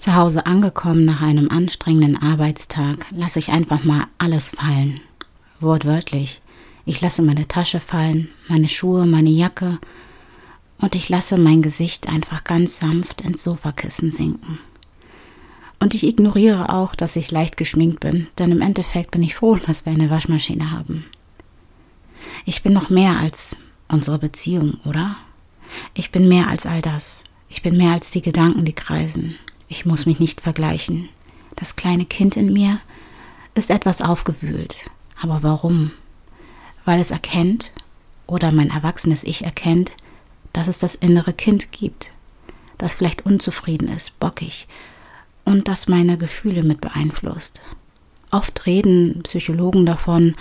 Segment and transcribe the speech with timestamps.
[0.00, 4.98] Zu Hause angekommen nach einem anstrengenden Arbeitstag, lasse ich einfach mal alles fallen.
[5.60, 6.40] Wortwörtlich.
[6.86, 9.78] Ich lasse meine Tasche fallen, meine Schuhe, meine Jacke
[10.78, 14.58] und ich lasse mein Gesicht einfach ganz sanft ins Sofakissen sinken.
[15.80, 19.56] Und ich ignoriere auch, dass ich leicht geschminkt bin, denn im Endeffekt bin ich froh,
[19.56, 21.04] dass wir eine Waschmaschine haben.
[22.46, 25.16] Ich bin noch mehr als unsere Beziehung, oder?
[25.92, 27.24] Ich bin mehr als all das.
[27.50, 29.36] Ich bin mehr als die Gedanken, die kreisen.
[29.72, 31.08] Ich muss mich nicht vergleichen.
[31.54, 32.80] Das kleine Kind in mir
[33.54, 34.90] ist etwas aufgewühlt.
[35.22, 35.92] Aber warum?
[36.84, 37.72] Weil es erkennt,
[38.26, 39.92] oder mein erwachsenes Ich erkennt,
[40.52, 42.12] dass es das innere Kind gibt,
[42.78, 44.66] das vielleicht unzufrieden ist, bockig
[45.44, 47.60] und das meine Gefühle mit beeinflusst.
[48.32, 50.34] Oft reden Psychologen davon,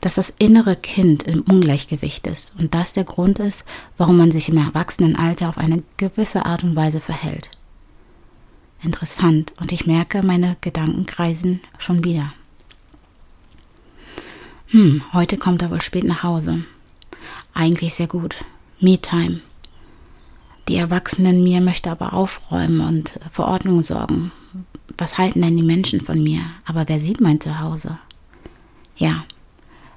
[0.00, 3.64] dass das innere Kind im Ungleichgewicht ist und das der Grund ist,
[3.96, 7.50] warum man sich im Erwachsenenalter auf eine gewisse Art und Weise verhält.
[8.86, 12.32] Interessant und ich merke, meine Gedanken kreisen schon wieder.
[14.68, 16.64] Hm, heute kommt er wohl spät nach Hause.
[17.52, 18.36] Eigentlich sehr gut.
[18.78, 19.40] Me-Time.
[20.68, 24.30] Die Erwachsenen mir möchte aber aufräumen und für Ordnung sorgen.
[24.96, 26.42] Was halten denn die Menschen von mir?
[26.64, 27.98] Aber wer sieht mein Zuhause?
[28.96, 29.24] Ja,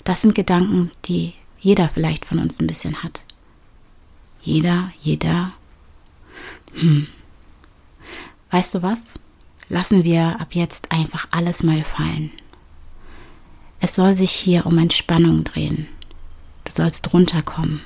[0.04, 3.24] das sind Gedanken, die jeder vielleicht von uns ein bisschen hat.
[4.42, 5.54] Jeder, jeder.
[6.74, 7.08] Hm.
[8.52, 9.20] Weißt du was?
[9.70, 12.32] Lassen wir ab jetzt einfach alles mal fallen.
[13.80, 15.88] Es soll sich hier um Entspannung drehen.
[16.64, 17.82] Du sollst runterkommen.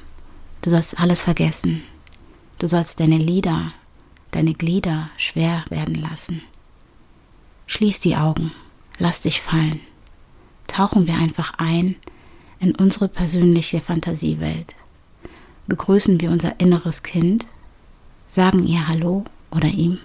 [0.61, 1.83] Du sollst alles vergessen.
[2.57, 3.73] Du sollst deine Lieder,
[4.31, 6.41] deine Glieder schwer werden lassen.
[7.67, 8.53] Schließ die Augen,
[8.97, 9.81] lass dich fallen.
[10.67, 11.95] Tauchen wir einfach ein
[12.59, 14.75] in unsere persönliche Fantasiewelt.
[15.67, 17.47] Begrüßen wir unser inneres Kind,
[18.25, 19.99] sagen ihr Hallo oder ihm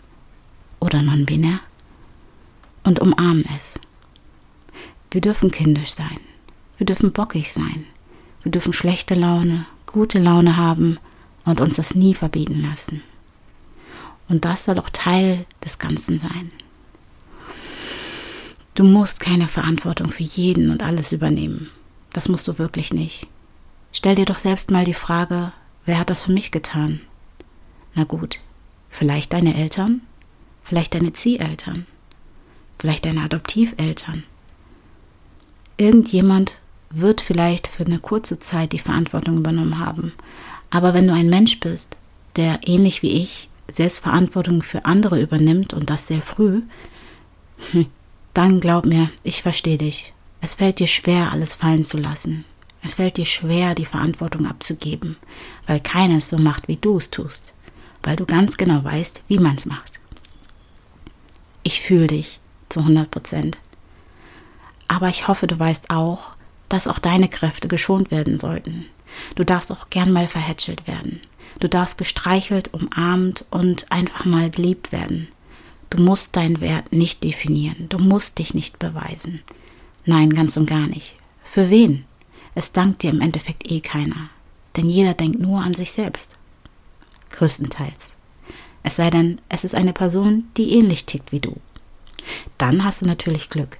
[0.80, 1.60] oder non-binär
[2.84, 3.80] und umarmen es.
[5.10, 6.18] Wir dürfen kindisch sein,
[6.76, 7.86] wir dürfen bockig sein,
[8.42, 10.98] wir dürfen schlechte Laune, gute Laune haben
[11.44, 13.02] und uns das nie verbieten lassen.
[14.28, 16.52] Und das soll auch Teil des Ganzen sein.
[18.74, 21.70] Du musst keine Verantwortung für jeden und alles übernehmen.
[22.12, 23.26] Das musst du wirklich nicht.
[23.92, 25.52] Stell dir doch selbst mal die Frage,
[25.84, 27.00] wer hat das für mich getan?
[27.94, 28.38] Na gut,
[28.90, 30.02] vielleicht deine Eltern,
[30.68, 31.86] vielleicht deine Zieheltern,
[32.78, 34.24] vielleicht deine Adoptiveltern.
[35.78, 40.12] Irgendjemand wird vielleicht für eine kurze Zeit die Verantwortung übernommen haben,
[40.70, 41.96] aber wenn du ein Mensch bist,
[42.36, 46.62] der ähnlich wie ich Selbstverantwortung für andere übernimmt und das sehr früh,
[48.34, 50.12] dann glaub mir, ich verstehe dich.
[50.40, 52.44] Es fällt dir schwer, alles fallen zu lassen.
[52.82, 55.16] Es fällt dir schwer, die Verantwortung abzugeben,
[55.66, 57.54] weil keiner es so macht, wie du es tust,
[58.02, 59.97] weil du ganz genau weißt, wie man es macht.
[61.68, 63.58] Ich fühle dich zu 100 Prozent.
[64.86, 66.30] Aber ich hoffe, du weißt auch,
[66.70, 68.86] dass auch deine Kräfte geschont werden sollten.
[69.34, 71.20] Du darfst auch gern mal verhätschelt werden.
[71.60, 75.28] Du darfst gestreichelt, umarmt und einfach mal geliebt werden.
[75.90, 77.90] Du musst deinen Wert nicht definieren.
[77.90, 79.42] Du musst dich nicht beweisen.
[80.06, 81.16] Nein, ganz und gar nicht.
[81.42, 82.06] Für wen?
[82.54, 84.30] Es dankt dir im Endeffekt eh keiner.
[84.78, 86.38] Denn jeder denkt nur an sich selbst.
[87.28, 88.14] Größtenteils.
[88.88, 91.54] Es sei denn, es ist eine Person, die ähnlich tickt wie du.
[92.56, 93.76] Dann hast du natürlich Glück.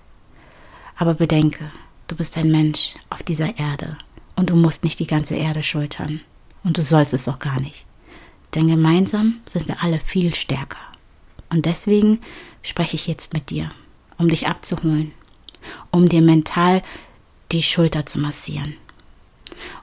[0.99, 1.72] Aber bedenke,
[2.08, 3.96] du bist ein Mensch auf dieser Erde
[4.37, 6.20] und du musst nicht die ganze Erde schultern.
[6.62, 7.87] Und du sollst es auch gar nicht.
[8.55, 10.76] Denn gemeinsam sind wir alle viel stärker.
[11.49, 12.20] Und deswegen
[12.61, 13.70] spreche ich jetzt mit dir,
[14.19, 15.12] um dich abzuholen,
[15.90, 16.82] um dir mental
[17.50, 18.75] die Schulter zu massieren,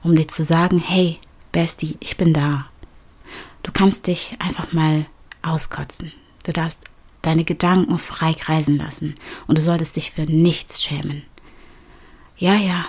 [0.04, 1.18] um dir zu sagen, hey,
[1.50, 2.66] Bestie, ich bin da.
[3.64, 5.06] Du kannst dich einfach mal
[5.46, 6.12] auskotzen.
[6.44, 6.84] Du darfst
[7.22, 9.14] deine Gedanken frei kreisen lassen
[9.46, 11.22] und du solltest dich für nichts schämen.
[12.38, 12.86] Ja, ja,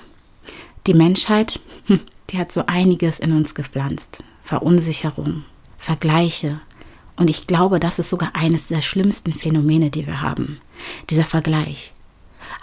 [0.85, 4.23] die Menschheit, hm, die hat so einiges in uns gepflanzt.
[4.41, 5.43] Verunsicherung,
[5.77, 6.59] Vergleiche.
[7.15, 10.59] Und ich glaube, das ist sogar eines der schlimmsten Phänomene, die wir haben.
[11.09, 11.93] Dieser Vergleich.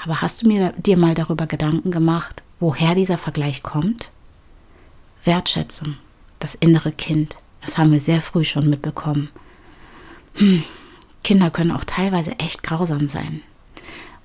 [0.03, 4.11] Aber hast du mir, dir mal darüber Gedanken gemacht, woher dieser Vergleich kommt?
[5.25, 5.97] Wertschätzung,
[6.39, 9.31] das innere Kind, das haben wir sehr früh schon mitbekommen.
[10.35, 10.65] Hm,
[11.23, 13.43] Kinder können auch teilweise echt grausam sein.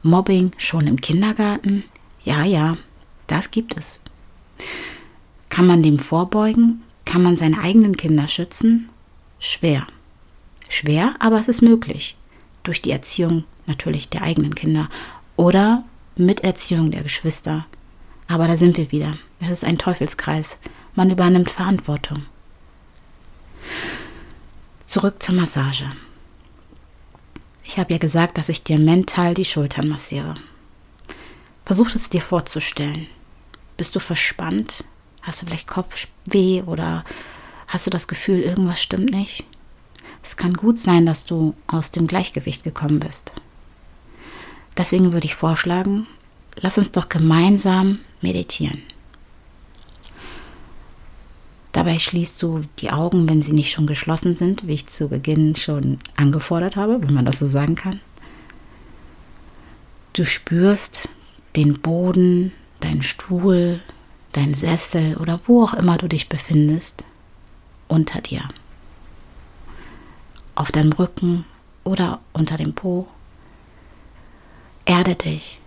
[0.02, 1.84] Mobbing schon im Kindergarten?
[2.24, 2.78] Ja, ja,
[3.28, 4.02] das gibt es.
[5.50, 6.84] Kann man dem vorbeugen?
[7.06, 8.92] Kann man seine eigenen Kinder schützen?
[9.40, 9.88] Schwer.
[10.68, 12.16] Schwer, aber es ist möglich.
[12.64, 14.90] Durch die Erziehung natürlich der eigenen Kinder
[15.36, 15.84] oder
[16.16, 17.66] mit Erziehung der Geschwister.
[18.28, 19.18] Aber da sind wir wieder.
[19.40, 20.60] Es ist ein Teufelskreis.
[20.96, 22.26] Man übernimmt Verantwortung.
[24.90, 25.88] Zurück zur Massage.
[27.64, 30.34] Ich habe ja gesagt, dass ich dir mental die Schultern massiere.
[31.64, 33.06] Versuch es dir vorzustellen.
[33.78, 34.86] Bist du verspannt?
[35.22, 37.06] Hast du vielleicht Kopfweh oder
[37.68, 39.46] hast du das Gefühl, irgendwas stimmt nicht?
[40.24, 43.32] Es kann gut sein, dass du aus dem Gleichgewicht gekommen bist.
[44.76, 46.08] Deswegen würde ich vorschlagen,
[46.56, 48.82] lass uns doch gemeinsam meditieren.
[51.72, 55.56] Dabei schließt du die Augen, wenn sie nicht schon geschlossen sind, wie ich zu Beginn
[55.56, 58.00] schon angefordert habe, wenn man das so sagen kann.
[60.14, 61.10] Du spürst
[61.56, 63.80] den Boden, deinen Stuhl,
[64.32, 67.06] deinen Sessel oder wo auch immer du dich befindest,
[67.88, 68.48] unter dir.
[70.56, 71.46] Auf deinem Rücken
[71.84, 73.08] oder unter dem Po.
[74.86, 75.60] Erde dich,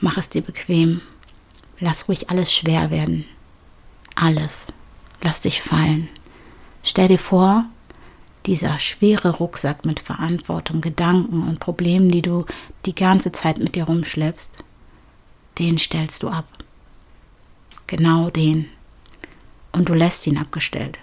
[0.00, 1.00] mach es dir bequem,
[1.78, 3.24] lass ruhig alles schwer werden.
[4.14, 4.72] Alles.
[5.22, 6.08] Lass dich fallen.
[6.82, 7.66] Stell dir vor,
[8.46, 12.46] dieser schwere Rucksack mit Verantwortung, Gedanken und Problemen, die du
[12.86, 14.64] die ganze Zeit mit dir rumschleppst,
[15.58, 16.46] den stellst du ab.
[17.86, 18.68] Genau den.
[19.72, 20.98] Und du lässt ihn abgestellt.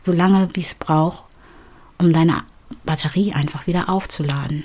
[0.00, 1.24] So lange, wie es braucht,
[1.98, 2.44] um deine
[2.84, 4.64] Batterie einfach wieder aufzuladen.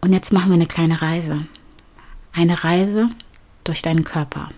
[0.00, 1.46] Und jetzt machen wir eine kleine Reise.
[2.32, 3.08] Eine Reise
[3.62, 4.48] durch deinen Körper.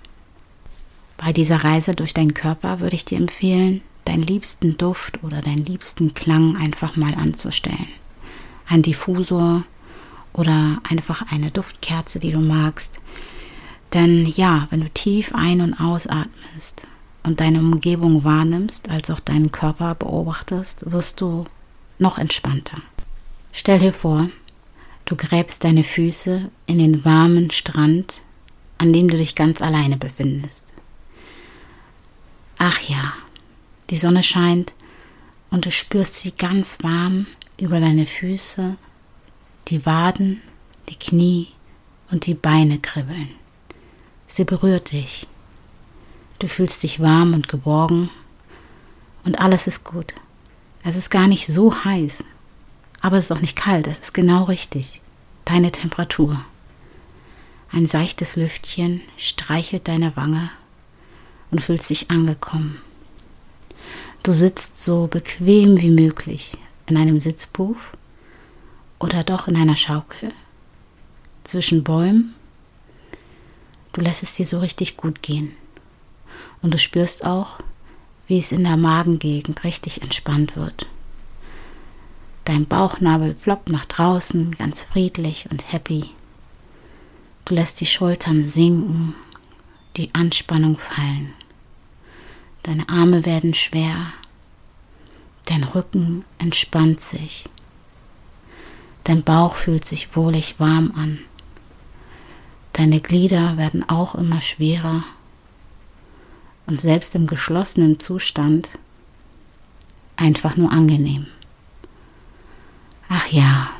[1.16, 5.64] Bei dieser Reise durch deinen Körper würde ich dir empfehlen, deinen liebsten Duft oder deinen
[5.64, 7.88] liebsten Klang einfach mal anzustellen.
[8.68, 9.64] Ein Diffusor
[10.32, 12.96] oder einfach eine Duftkerze, die du magst.
[13.94, 16.86] Denn ja, wenn du tief ein- und ausatmest
[17.22, 21.44] und deine Umgebung wahrnimmst, als auch deinen Körper beobachtest, wirst du
[21.98, 22.78] noch entspannter.
[23.52, 24.28] Stell dir vor,
[25.06, 28.22] du gräbst deine Füße in den warmen Strand,
[28.78, 30.64] an dem du dich ganz alleine befindest.
[32.68, 33.12] Ach ja,
[33.90, 34.74] die Sonne scheint
[35.50, 37.28] und du spürst sie ganz warm
[37.60, 38.76] über deine Füße,
[39.68, 40.42] die Waden,
[40.88, 41.46] die Knie
[42.10, 43.30] und die Beine kribbeln.
[44.26, 45.28] Sie berührt dich.
[46.40, 48.10] Du fühlst dich warm und geborgen
[49.24, 50.12] und alles ist gut.
[50.82, 52.24] Es ist gar nicht so heiß,
[53.00, 55.02] aber es ist auch nicht kalt, es ist genau richtig.
[55.44, 56.44] Deine Temperatur.
[57.70, 60.50] Ein seichtes Lüftchen streichelt deine Wange
[61.50, 62.80] und fühlst dich angekommen.
[64.22, 67.76] Du sitzt so bequem wie möglich in einem Sitzbuch
[68.98, 70.32] oder doch in einer Schaukel
[71.44, 72.34] zwischen Bäumen.
[73.92, 75.52] Du lässt es dir so richtig gut gehen.
[76.60, 77.60] Und du spürst auch,
[78.26, 80.86] wie es in der Magengegend richtig entspannt wird.
[82.44, 86.10] Dein Bauchnabel ploppt nach draußen, ganz friedlich und happy.
[87.44, 89.14] Du lässt die Schultern sinken
[89.96, 91.32] die Anspannung fallen.
[92.62, 94.12] Deine Arme werden schwer,
[95.46, 97.44] dein Rücken entspannt sich,
[99.04, 101.20] dein Bauch fühlt sich wohlig warm an,
[102.72, 105.04] deine Glieder werden auch immer schwerer
[106.66, 108.70] und selbst im geschlossenen Zustand
[110.16, 111.28] einfach nur angenehm.
[113.08, 113.70] Ach ja,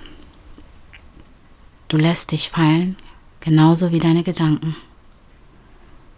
[1.88, 2.96] du lässt dich fallen,
[3.40, 4.76] genauso wie deine Gedanken.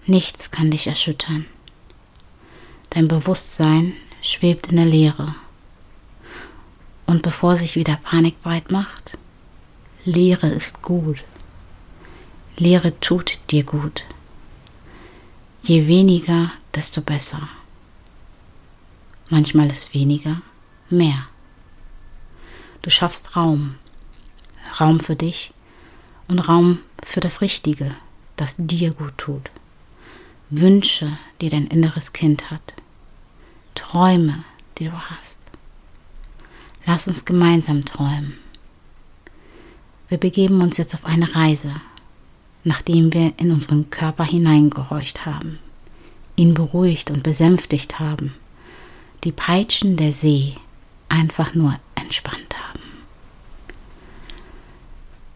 [0.09, 1.45] Nichts kann dich erschüttern.
[2.89, 5.35] Dein Bewusstsein schwebt in der Leere.
[7.05, 9.19] Und bevor sich wieder Panik breit macht,
[10.07, 11.25] Leere ist gut.
[12.57, 14.05] Leere tut dir gut.
[15.61, 17.47] Je weniger, desto besser.
[19.29, 20.41] Manchmal ist weniger
[20.89, 21.27] mehr.
[22.81, 23.77] Du schaffst Raum.
[24.81, 25.53] Raum für dich
[26.29, 27.95] und Raum für das Richtige,
[28.37, 29.51] das dir gut tut.
[30.51, 32.75] Wünsche, die dein inneres Kind hat.
[33.75, 34.45] Träume,
[34.79, 35.41] die du hast.
[36.87, 38.39] Lass uns gemeinsam träumen.
[40.09, 41.75] Wir begeben uns jetzt auf eine Reise,
[42.65, 45.59] nachdem wir in unseren Körper hineingehorcht haben,
[46.37, 48.35] ihn beruhigt und besänftigt haben,
[49.25, 50.55] die Peitschen der See
[51.11, 52.81] einfach nur entspannt haben.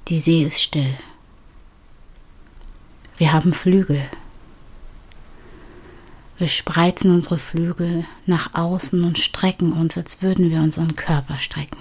[0.09, 0.95] Die See ist still.
[3.19, 4.09] Wir haben Flügel.
[6.43, 11.79] Wir spreizen unsere Flügel nach außen und strecken uns, als würden wir unseren Körper strecken.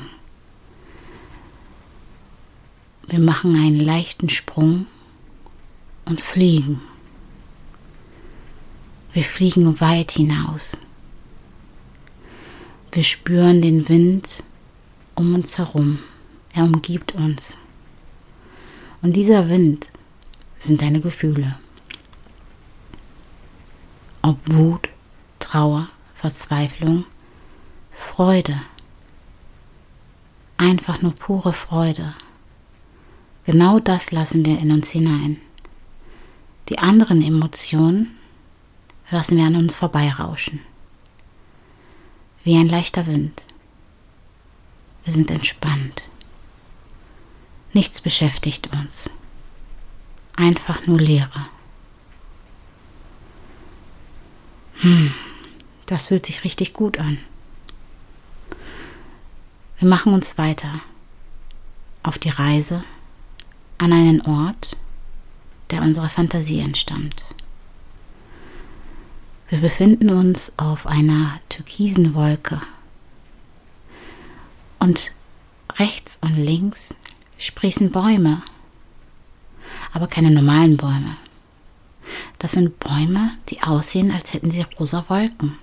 [3.08, 4.86] Wir machen einen leichten Sprung
[6.06, 6.80] und fliegen.
[9.14, 10.80] Wir fliegen weit hinaus.
[12.92, 14.44] Wir spüren den Wind
[15.16, 15.98] um uns herum.
[16.54, 17.58] Er umgibt uns.
[19.02, 19.90] Und dieser Wind
[20.60, 21.58] sind deine Gefühle.
[24.24, 24.90] Ob Wut,
[25.40, 27.06] Trauer, Verzweiflung,
[27.92, 28.62] Freude.
[30.58, 32.14] Einfach nur pure Freude.
[33.46, 35.42] Genau das lassen wir in uns hinein.
[36.70, 38.16] Die anderen Emotionen
[39.10, 40.62] lassen wir an uns vorbeirauschen.
[42.44, 43.42] Wie ein leichter Wind.
[45.04, 46.04] Wir sind entspannt.
[47.74, 49.10] Nichts beschäftigt uns.
[50.36, 51.48] Einfach nur Leere.
[54.82, 55.14] Hm,
[55.86, 57.20] das fühlt sich richtig gut an.
[59.78, 60.82] Wir machen uns weiter
[62.02, 62.84] auf die Reise
[63.78, 64.78] an einen Ort,
[65.70, 67.24] der unserer Fantasie entstammt.
[69.50, 72.60] Wir befinden uns auf einer türkisen Wolke
[74.80, 75.12] und
[75.78, 76.96] rechts und links
[77.38, 78.42] sprießen Bäume,
[79.94, 81.18] aber keine normalen Bäume.
[82.40, 85.58] Das sind Bäume, die aussehen, als hätten sie rosa Wolken.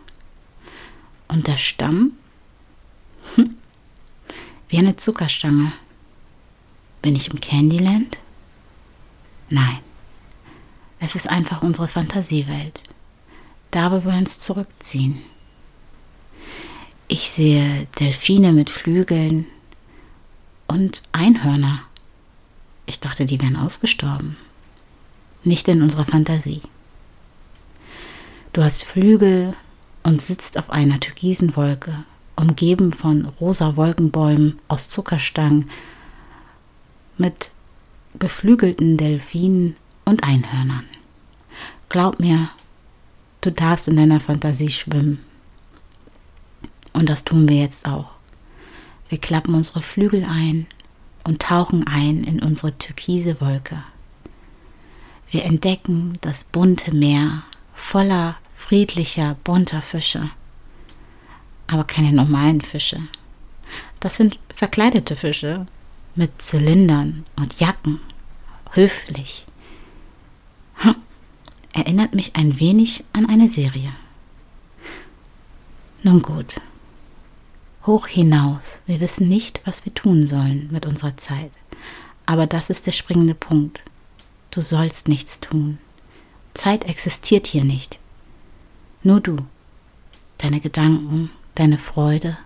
[1.27, 2.13] Und der Stamm?
[3.35, 3.57] Hm,
[4.69, 5.73] wie eine Zuckerstange.
[7.03, 8.19] Bin ich im Candyland?
[9.51, 9.79] Nein.
[11.01, 12.83] Es ist einfach unsere Fantasiewelt.
[13.71, 15.23] Da, wo wir uns zurückziehen.
[17.07, 19.47] Ich sehe Delfine mit Flügeln
[20.67, 21.83] und Einhörner.
[22.87, 24.37] Ich dachte, die wären ausgestorben.
[25.49, 26.61] Nicht in unserer Fantasie.
[28.53, 29.55] Du hast Flügel
[30.03, 32.05] und sitzt auf einer türkisen Wolke,
[32.37, 35.71] umgeben von rosa Wolkenbäumen aus Zuckerstangen
[37.17, 37.53] mit
[38.13, 40.85] beflügelten Delfinen und Einhörnern.
[41.89, 42.51] Glaub mir,
[43.41, 45.25] du darfst in deiner Fantasie schwimmen.
[46.93, 48.17] Und das tun wir jetzt auch.
[49.09, 50.67] Wir klappen unsere Flügel ein
[51.25, 53.83] und tauchen ein in unsere türkise Wolke.
[55.31, 57.43] Wir entdecken das bunte Meer
[57.75, 60.31] voller friedlicher, bunter Fische.
[61.67, 63.01] Aber keine normalen Fische.
[64.01, 65.67] Das sind verkleidete Fische,
[66.15, 68.01] mit Zylindern und Jacken,
[68.73, 69.47] höflich.
[70.77, 70.97] Hm.
[71.73, 73.93] Erinnert mich ein wenig an eine Serie.
[76.03, 76.61] Nun gut.
[77.87, 78.83] Hoch hinaus.
[78.87, 81.53] Wir wissen nicht, was wir tun sollen mit unserer Zeit.
[82.27, 83.83] Aber das ist der springende Punkt.
[84.59, 85.79] Du sollst nichts tun.
[86.53, 88.01] Zeit existiert hier nicht.
[89.05, 89.37] Nur du,
[90.39, 92.37] deine Gedanken, deine Freude.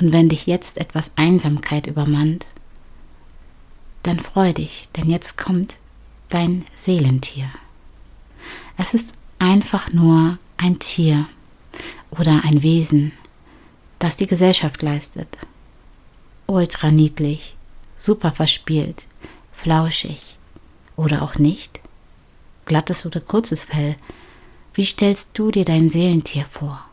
[0.00, 2.46] Und wenn dich jetzt etwas Einsamkeit übermannt,
[4.04, 5.76] dann freu dich, denn jetzt kommt
[6.30, 7.50] dein Seelentier.
[8.78, 11.28] Es ist einfach nur ein Tier
[12.10, 13.12] oder ein Wesen,
[13.98, 15.28] das die Gesellschaft leistet.
[16.46, 17.54] Ultra niedlich,
[17.96, 19.08] super verspielt,
[19.52, 20.38] flauschig
[20.96, 21.80] oder auch nicht,
[22.64, 23.96] glattes oder kurzes Fell.
[24.74, 26.84] Wie stellst du dir dein Seelentier vor?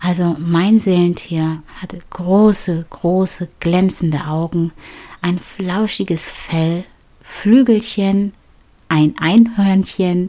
[0.00, 4.72] Also mein Seelentier hatte große, große, glänzende Augen,
[5.20, 6.84] ein flauschiges Fell,
[7.20, 8.32] Flügelchen,
[8.88, 10.28] ein Einhörnchen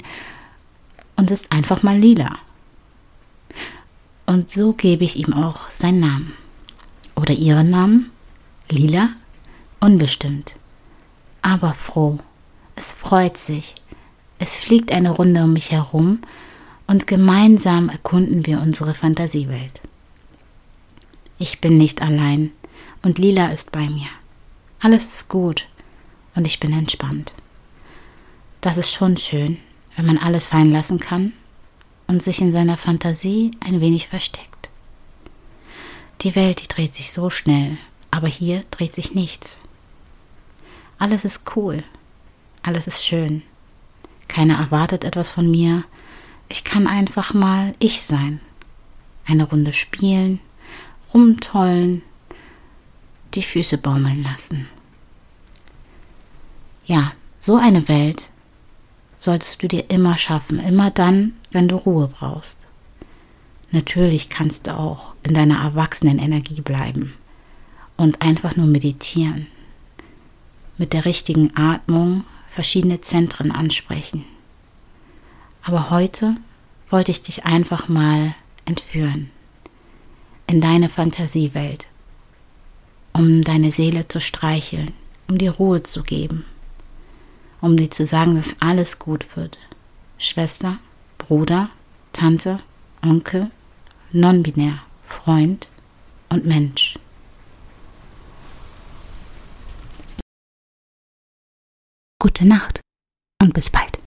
[1.15, 2.37] und ist einfach mal lila.
[4.25, 6.33] Und so gebe ich ihm auch seinen Namen.
[7.15, 8.11] Oder ihren Namen?
[8.69, 9.09] Lila?
[9.79, 10.55] Unbestimmt.
[11.41, 12.19] Aber froh.
[12.79, 13.75] Es freut sich.
[14.37, 16.21] Es fliegt eine Runde um mich herum
[16.87, 19.81] und gemeinsam erkunden wir unsere Fantasiewelt.
[21.39, 22.51] Ich bin nicht allein
[23.01, 24.07] und Lila ist bei mir.
[24.79, 25.67] Alles ist gut
[26.35, 27.33] und ich bin entspannt.
[28.61, 29.57] Das ist schon schön,
[29.97, 31.33] wenn man alles fallen lassen kann
[32.07, 34.69] und sich in seiner Fantasie ein wenig versteckt.
[36.21, 37.77] Die Welt, die dreht sich so schnell,
[38.09, 39.63] aber hier dreht sich nichts.
[40.97, 41.83] Alles ist cool,
[42.63, 43.43] alles ist schön.
[44.27, 45.83] Keiner erwartet etwas von mir.
[46.47, 48.39] Ich kann einfach mal ich sein.
[49.25, 50.39] Eine Runde spielen,
[51.13, 52.01] rumtollen,
[53.33, 54.67] die Füße baumeln lassen.
[56.85, 58.31] Ja, so eine Welt
[59.15, 62.65] solltest du dir immer schaffen, immer dann, wenn du Ruhe brauchst.
[63.71, 67.13] Natürlich kannst du auch in deiner Erwachsenenenergie bleiben
[67.97, 69.47] und einfach nur meditieren.
[70.77, 74.25] Mit der richtigen Atmung verschiedene Zentren ansprechen.
[75.61, 76.35] Aber heute
[76.89, 78.33] wollte ich dich einfach mal
[78.65, 79.29] entführen
[80.47, 81.87] in deine Fantasiewelt,
[83.13, 84.91] um deine Seele zu streicheln,
[85.27, 86.45] um dir Ruhe zu geben,
[87.61, 89.59] um dir zu sagen, dass alles gut wird.
[90.17, 90.77] Schwester,
[91.19, 91.69] Bruder,
[92.13, 92.59] Tante,
[93.03, 93.51] Onkel,
[94.11, 95.69] non-binär, Freund
[96.29, 96.95] und Mensch.
[102.21, 102.81] Gute Nacht
[103.41, 103.99] und bis bald.